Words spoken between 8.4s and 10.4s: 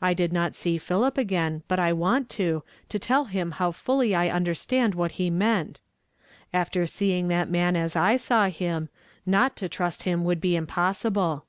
him, not to trust him would